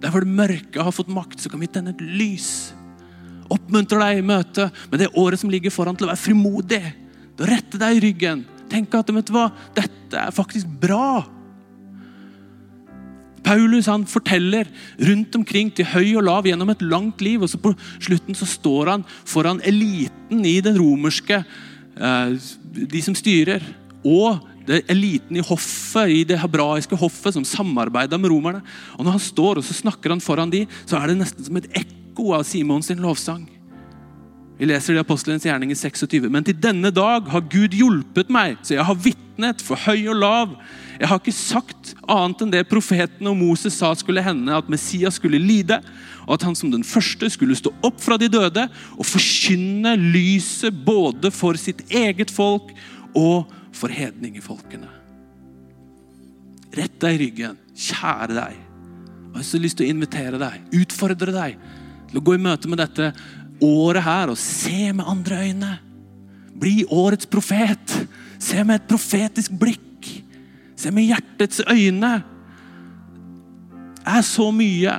[0.00, 2.72] Der hvor det mørke har fått makt, så kan vi tenne et lys
[3.50, 6.82] oppmuntrer deg i møte med det året som ligger foran, til å være frimodig.
[7.36, 8.46] Til å rette deg i ryggen.
[8.70, 11.24] Tenke at vet du hva, dette er faktisk bra.
[13.46, 14.68] Paulus han forteller
[15.08, 17.42] rundt omkring til høy og lav gjennom et langt liv.
[17.42, 21.42] og så På slutten så står han foran eliten i den romerske,
[21.96, 22.36] eh,
[22.72, 23.64] de som styrer.
[24.04, 24.38] Og
[24.88, 28.62] eliten i hoffet, i det hebraiske hoffet som samarbeida med romerne.
[28.98, 31.56] Og Når han står og så snakker han foran de, så er det nesten som
[31.56, 33.48] et ekko ekko av Simons sin lovsang.
[34.58, 36.28] Vi leser det i Apostelens i 26.
[36.28, 40.18] Men til denne dag har Gud hjulpet meg, så jeg har vitnet for høy og
[40.20, 40.52] lav.
[41.00, 45.16] Jeg har ikke sagt annet enn det profeten og Moses sa skulle hende, at Messias
[45.16, 45.80] skulle lide,
[46.26, 48.66] og at han som den første skulle stå opp fra de døde
[48.98, 52.74] og forkynne lyset både for sitt eget folk
[53.16, 54.92] og for hedningefolkene.
[56.76, 58.60] Rett deg i ryggen, kjære deg.
[59.30, 61.79] Jeg har så lyst til å invitere deg, utfordre deg
[62.10, 63.12] til å gå i møte med dette
[63.62, 65.70] året her og se med andre øyne.
[66.60, 67.94] Bli årets profet.
[68.40, 70.08] Se med et profetisk blikk.
[70.76, 72.12] Se med hjertets øyne.
[74.00, 74.94] Det er så mye,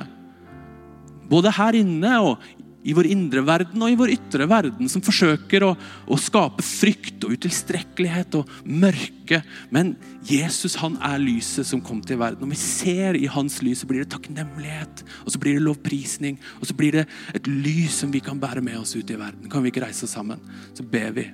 [1.27, 2.43] både her inne og
[2.83, 5.71] i vår indre verden og i vår ytre verden, som forsøker å,
[6.09, 9.41] å skape frykt og utilstrekkelighet og mørke.
[9.73, 9.93] Men
[10.27, 12.41] Jesus han er lyset som kom til verden.
[12.41, 16.41] Når vi ser i hans lys, så blir det takknemlighet, og så blir det lovprisning,
[16.59, 17.05] og så blir det
[17.37, 19.49] et lys som vi kan bære med oss ut i verden.
[19.51, 20.41] Kan vi ikke reise oss sammen?
[20.73, 21.29] Så ber vi.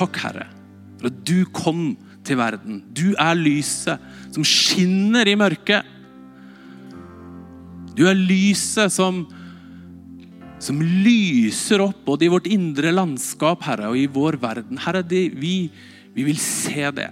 [0.00, 0.59] Takk, Herre
[1.00, 1.94] for at du kom
[2.26, 2.82] til verden.
[2.92, 4.00] Du er lyset
[4.34, 5.86] som skinner i mørket.
[7.96, 9.24] Du er lyset som,
[10.62, 14.80] som lyser opp både i vårt indre landskap Herre, og i vår verden.
[14.80, 15.70] Herre, vi,
[16.14, 17.10] vi vil se det.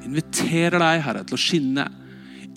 [0.00, 1.86] Vi inviterer deg, Herre, til å skinne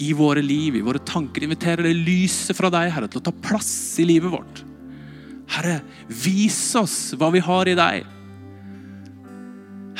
[0.01, 1.45] i våre liv, i våre tanker.
[1.45, 4.63] Inviterer det lyset fra deg, Herre, til å ta plass i livet vårt.
[5.51, 8.07] Herre, vis oss hva vi har i deg.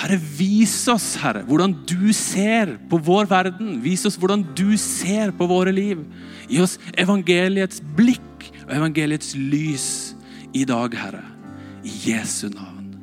[0.01, 3.75] Herre, vis oss, Herre, hvordan du ser på vår verden.
[3.83, 6.01] Vis oss hvordan du ser på våre liv.
[6.49, 9.89] Gi oss evangeliets blikk og evangeliets lys
[10.57, 11.25] i dag, Herre.
[11.85, 12.95] I Jesu navn.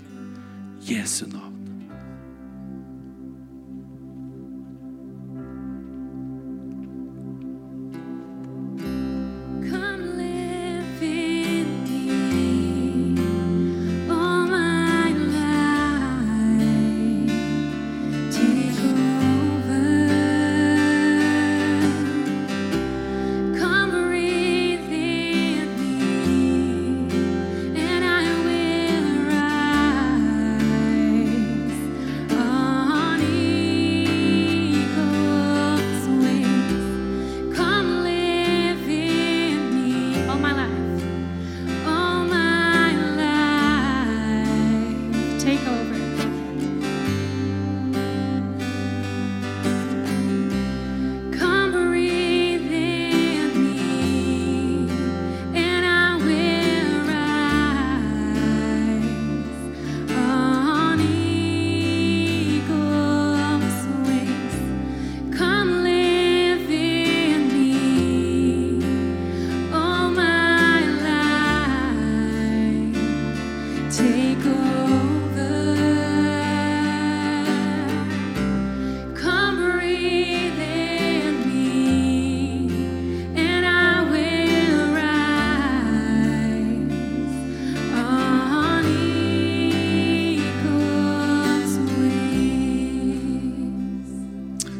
[0.88, 1.47] Jesu navn.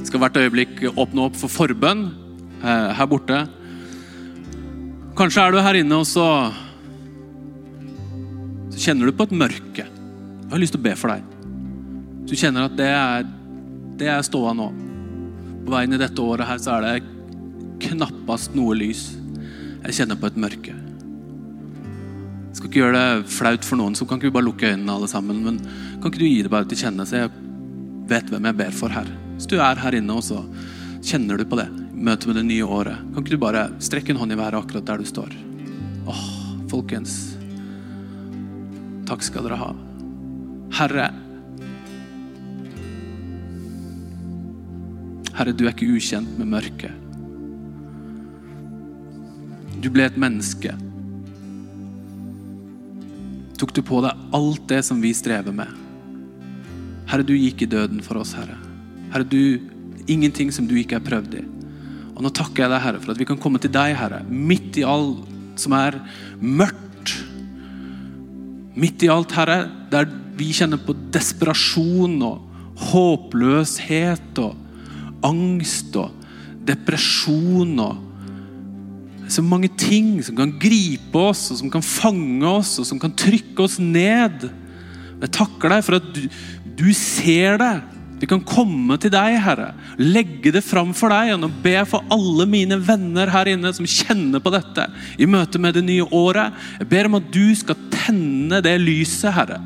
[0.09, 2.07] Skal hvert øyeblikk åpne opp for forbønn
[2.62, 3.42] eh, her borte.
[5.18, 6.27] Kanskje er du her inne, og så,
[8.73, 9.85] så kjenner du på et mørke.
[9.85, 11.27] Jeg har lyst til å be for deg.
[12.29, 13.29] Du kjenner at det er,
[14.01, 14.71] det er ståa nå.
[15.66, 19.11] På veien i dette året her så er det knappast noe lys.
[19.85, 20.75] Jeg kjenner på et mørke.
[22.49, 24.94] Jeg skal ikke gjøre det flaut for noen, så kan ikke vi bare lukke øynene
[24.97, 25.44] alle sammen.
[25.44, 25.61] Men
[26.01, 27.35] kan ikke du gi det bare til kjenne, så jeg
[28.09, 29.11] vet hvem jeg ber for her.
[29.38, 30.40] Hvis du er her inne og så
[31.07, 34.18] kjenner du på det, møte med det nye året, kan ikke du bare strekke en
[34.18, 35.31] hånd i været akkurat der du står?
[36.11, 36.24] Åh,
[36.66, 37.14] folkens.
[39.07, 39.70] Takk skal dere ha.
[40.81, 41.07] Herre.
[45.38, 46.98] Herre, du er ikke ukjent med mørket.
[49.79, 50.74] Du ble et menneske.
[53.55, 55.70] Tok du på deg alt det som vi strever med?
[57.07, 58.59] Herre, du gikk i døden for oss, Herre.
[59.12, 59.61] Herre, du,
[60.09, 61.44] ingenting som du ikke har prøvd i.
[62.16, 64.81] Og nå takker jeg deg, Herre, for at vi kan komme til deg, Herre, midt
[64.81, 65.27] i alt
[65.59, 66.01] som er
[66.40, 67.14] mørkt.
[68.79, 69.61] Midt i alt, Herre,
[69.92, 72.44] der vi kjenner på desperasjon og
[72.88, 76.12] håpløshet og angst og
[76.68, 78.05] depresjon og
[79.29, 83.12] så mange ting som kan gripe oss, og som kan fange oss, og som kan
[83.12, 84.47] trykke oss ned.
[85.21, 86.23] Jeg takker deg for at du,
[86.79, 87.75] du ser det.
[88.18, 89.70] Vi kan komme til deg, Herre.
[90.00, 91.31] Legge det fram for deg.
[91.33, 95.78] gjennom be for alle mine venner her inne som kjenner på dette i møte med
[95.78, 96.57] det nye året.
[96.81, 99.61] Jeg ber om at du skal tenne det lyset, Herre.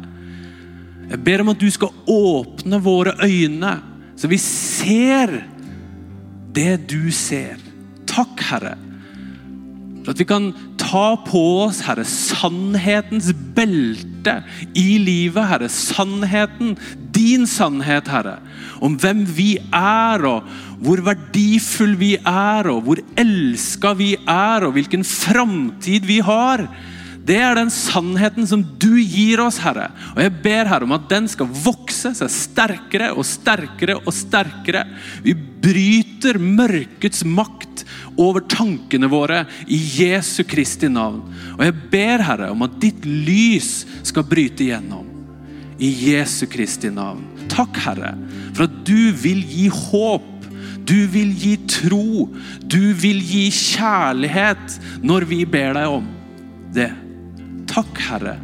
[1.13, 3.73] Jeg ber om at du skal åpne våre øyne,
[4.17, 5.33] så vi ser
[6.53, 7.61] det du ser.
[8.09, 8.77] Takk, Herre.
[10.03, 10.51] For at vi kan
[10.93, 14.43] ta på oss, Herre, sannhetens belte
[14.77, 15.71] i livet, Herre.
[15.73, 16.75] Sannheten,
[17.15, 18.37] din sannhet, Herre.
[18.85, 20.49] Om hvem vi er, og
[20.85, 26.67] hvor verdifull vi er, og hvor elska vi er, og hvilken framtid vi har.
[27.23, 29.89] Det er den sannheten som du gir oss, Herre.
[30.13, 34.85] Og jeg ber Herre om at den skal vokse seg sterkere og sterkere og sterkere.
[35.25, 37.82] Vi bryter mørkets makt
[38.21, 41.23] over tankene våre i Jesu Kristi navn.
[41.57, 45.09] Og jeg ber Herre om at ditt lys skal bryte igjennom.
[45.83, 47.25] I Jesu Kristi navn.
[47.51, 48.15] Takk, Herre,
[48.55, 50.29] for at du vil gi håp.
[50.87, 52.29] Du vil gi tro.
[52.63, 56.09] Du vil gi kjærlighet når vi ber deg om
[56.75, 56.91] det.
[57.71, 58.39] Takk, Herre.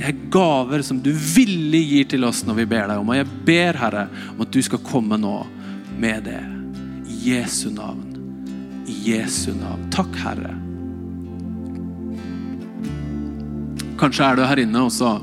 [0.00, 3.10] Det er gaver som du villig gir til oss når vi ber deg om.
[3.12, 5.34] Og jeg ber, Herre, om at du skal komme nå
[6.00, 6.40] med det.
[7.10, 8.09] I Jesu navn.
[9.10, 9.88] Jesu navn.
[9.94, 10.54] Takk, Herre.
[14.00, 15.18] Kanskje er du her inne, og så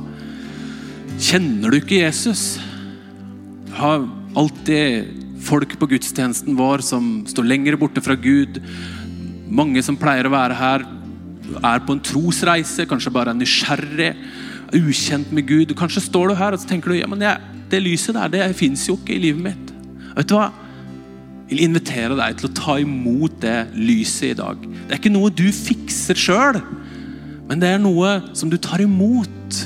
[1.17, 2.57] kjenner du ikke Jesus.
[3.67, 4.05] Du har
[4.37, 5.15] alltid
[5.47, 8.59] folk på gudstjenesten vår som står lenger borte fra Gud.
[9.47, 10.85] Mange som pleier å være her,
[11.63, 14.11] er på en trosreise, kanskje bare er nysgjerrig,
[14.67, 15.73] er ukjent med Gud.
[15.79, 18.47] Kanskje står du her og så tenker du, ja, men jeg, det lyset der det
[18.59, 19.75] fins jo ikke i livet mitt.
[20.17, 20.51] Vet du hva?
[21.47, 24.63] Vil invitere deg til å ta imot det lyset i dag.
[24.63, 26.59] Det er ikke noe du fikser sjøl,
[27.47, 29.61] men det er noe som du tar imot.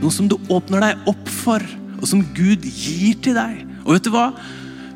[0.00, 1.64] Noe som du åpner deg opp for,
[1.98, 3.66] og som Gud gir til deg.
[3.84, 4.30] Og vet du hva?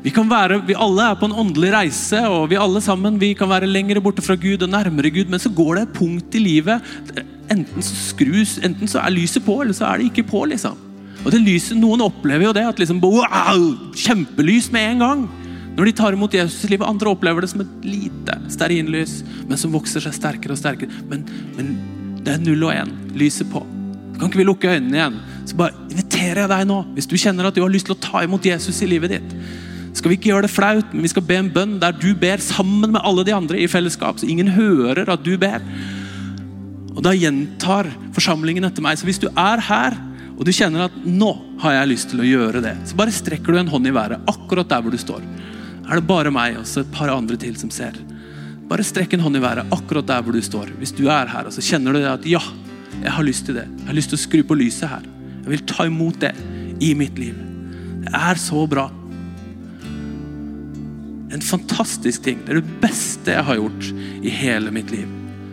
[0.03, 3.47] Vi, være, vi alle er på en åndelig reise, og vi alle sammen vi kan
[3.47, 6.41] være lenger borte fra Gud og nærmere Gud, men så går det et punkt i
[6.43, 6.91] livet
[7.51, 10.45] Enten så skrus, enten så er lyset på, eller så er det ikke på.
[10.49, 10.79] liksom.
[11.23, 13.63] Og det lyset, Noen opplever jo det, at liksom, wow,
[13.99, 15.25] kjempelys med en gang.
[15.73, 16.85] Når de tar imot Jesus i livet.
[16.85, 21.03] Andre opplever det som et lite stearinlys, men som vokser seg sterkere og sterkere.
[21.09, 21.25] Men,
[21.57, 21.71] men
[22.21, 22.91] det er null og én.
[23.17, 23.63] Lyset på.
[24.19, 25.17] Kan ikke vi lukke øynene igjen?
[25.49, 28.03] Så bare inviterer jeg deg nå, hvis du kjenner at du har lyst til å
[28.03, 29.33] ta imot Jesus i livet ditt.
[29.97, 32.41] Skal vi ikke gjøre det flaut, men vi skal be en bønn der du ber
[32.41, 35.61] sammen med alle de andre i fellesskap, så ingen hører at du ber.
[36.93, 38.99] Og Da gjentar forsamlingen etter meg.
[39.01, 39.97] Så hvis du er her
[40.33, 41.29] og du kjenner at nå
[41.61, 44.29] har jeg lyst til å gjøre det, så bare strekker du en hånd i været
[44.29, 45.25] akkurat der hvor du står.
[45.93, 47.93] Er det bare meg og så et par andre til som ser?
[48.65, 50.71] Bare strekk en hånd i været akkurat der hvor du står.
[50.79, 52.41] Hvis du er her og så kjenner du at ja,
[53.03, 53.67] jeg har lyst til det.
[53.67, 55.03] Jeg har lyst til å skru på lyset her.
[55.43, 56.31] Jeg vil ta imot det
[56.81, 57.37] i mitt liv.
[58.07, 58.87] Det er så bra.
[61.29, 62.41] En fantastisk ting.
[62.41, 63.91] Det er det beste jeg har gjort
[64.25, 65.05] i hele mitt liv.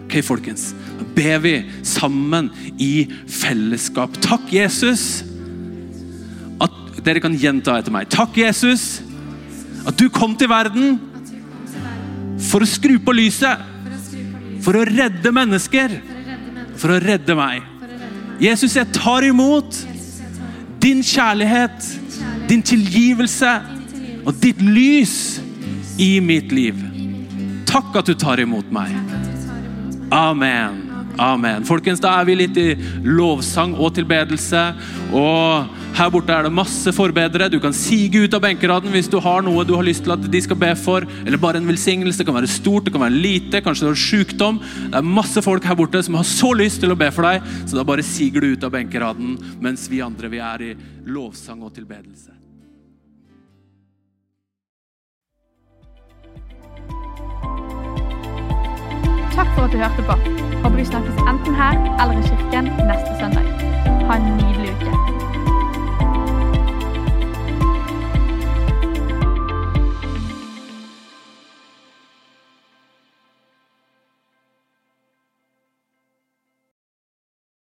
[0.06, 0.70] Ok, folkens.
[1.02, 2.48] Da ber vi sammen
[2.80, 4.16] i fellesskap.
[4.24, 5.20] Takk, Jesus,
[6.64, 8.08] at dere kan gjenta etter meg.
[8.08, 9.02] Takk, Jesus,
[9.86, 10.98] at du kom til verden
[12.50, 13.66] for å skru på lyset.
[14.60, 16.00] for å redde mennesker.
[16.76, 17.62] for å redde meg.
[18.40, 19.76] Jesus, jeg tar imot
[20.80, 21.84] din kjærlighet,
[22.48, 23.50] din tilgivelse
[24.24, 25.40] og ditt lys
[25.98, 26.76] i mitt liv.
[27.68, 28.96] Takk at du tar imot meg.
[30.10, 30.90] Amen.
[31.20, 31.64] Amen.
[31.68, 32.70] Folkens, da er vi litt i
[33.04, 34.62] lovsang og tilbedelse.
[35.12, 37.50] Og her borte er det masse forbedere.
[37.50, 40.24] Du kan sige ut av benkeraden hvis du har noe du har lyst til at
[40.32, 41.06] de skal be for.
[41.26, 42.22] Eller bare en velsignelse.
[42.22, 43.62] Det kan være stort, det kan være lite.
[43.64, 44.60] Kanskje du har sykdom.
[44.88, 47.46] Det er masse folk her borte som har så lyst til å be for deg,
[47.66, 50.74] så da bare siger du ut av benkeraden mens vi andre vi er i
[51.10, 52.30] lovsang og tilbedelse.
[59.34, 60.18] Takk for at du hørte på.
[60.60, 63.50] Håper vi snakkes enten her eller i kirken neste søndag.